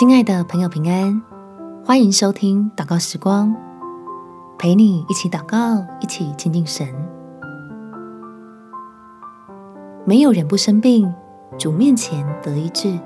[0.00, 1.20] 亲爱的朋友，平安，
[1.84, 3.54] 欢迎收听祷告时光，
[4.58, 6.88] 陪你一起祷告，一起亲近神。
[10.06, 11.12] 没有人不生病，
[11.58, 12.98] 主面前得医治。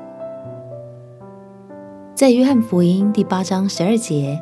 [2.14, 4.40] 在约翰福音第八章十二节，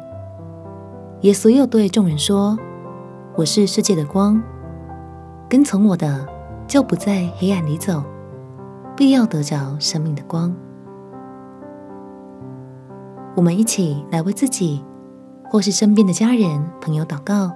[1.23, 2.59] 耶稣又对众人说
[3.35, 4.43] ：“我是世界的光，
[5.49, 6.29] 跟从我的，
[6.69, 8.05] 就不在黑暗里走，
[8.95, 10.55] 必要得着生命的光。”
[13.35, 14.85] 我们一起来为自己
[15.51, 17.51] 或是身边的家人、朋友祷告，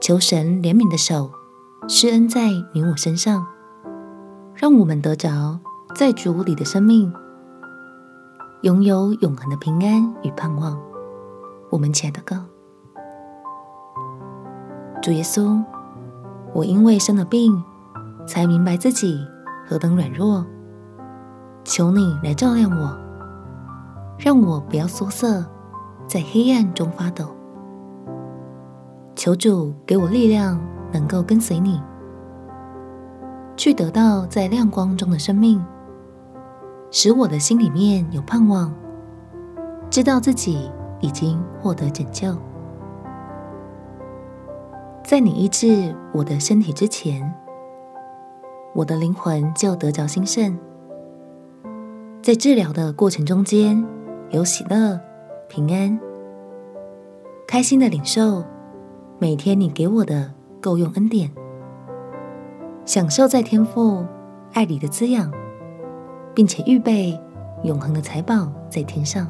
[0.00, 1.30] 求神怜悯的手
[1.88, 3.46] 施恩在你我身上，
[4.54, 5.60] 让我们得着
[5.94, 7.12] 在主里的生命，
[8.62, 10.76] 拥有永恒的平安与盼望。
[11.70, 12.36] 我们起来祷告，
[15.00, 15.62] 主耶稣，
[16.52, 17.62] 我因为生了病，
[18.26, 19.16] 才明白自己
[19.68, 20.44] 何等软弱，
[21.64, 23.05] 求你来照亮我。
[24.18, 25.44] 让我不要缩色，
[26.06, 27.26] 在黑暗中发抖。
[29.14, 30.60] 求主给我力量，
[30.92, 31.80] 能够跟随你，
[33.56, 35.64] 去得到在亮光中的生命，
[36.90, 38.72] 使我的心里面有盼望，
[39.90, 42.36] 知道自己已经获得拯救。
[45.04, 47.32] 在你医治我的身体之前，
[48.74, 50.58] 我的灵魂就得着兴盛。
[52.22, 53.86] 在治疗的过程中间，
[54.30, 54.98] 有喜乐、
[55.48, 55.98] 平安、
[57.46, 58.42] 开心的领受
[59.20, 61.30] 每天你给我的够用恩典，
[62.84, 64.04] 享受在天赋
[64.52, 65.30] 爱里的滋养，
[66.34, 67.18] 并且预备
[67.62, 69.28] 永恒的财宝在天上。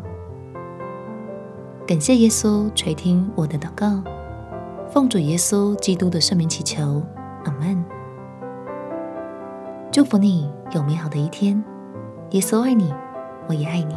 [1.86, 4.02] 感谢耶稣垂听我的祷告，
[4.88, 7.02] 奉主耶稣基督的圣名祈求，
[7.44, 7.84] 阿门。
[9.92, 11.62] 祝福你有美好的一天，
[12.30, 12.92] 耶稣爱你，
[13.46, 13.94] 我也爱你。